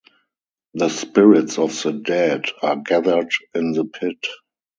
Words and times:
The 0.73 0.89
spirits 0.89 1.59
of 1.59 1.79
the 1.83 1.91
dead 1.93 2.45
are 2.63 2.75
gathered 2.77 3.29
in 3.53 3.73
the 3.73 3.85
pit. 3.85 4.25